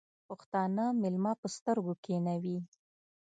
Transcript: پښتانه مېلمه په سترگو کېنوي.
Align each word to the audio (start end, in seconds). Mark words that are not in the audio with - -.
پښتانه 0.27 0.85
مېلمه 1.01 1.33
په 1.41 1.47
سترگو 1.55 1.93
کېنوي. 2.05 2.57